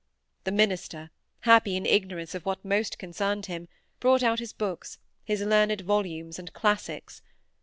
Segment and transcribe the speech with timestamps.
[0.45, 3.67] The minister, happy in ignorance of what most concerned him,
[3.99, 7.21] brought out his books; his learned volumes and classics.